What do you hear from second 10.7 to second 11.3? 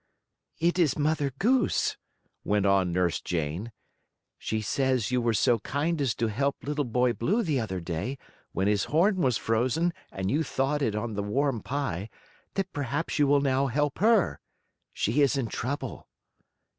it on the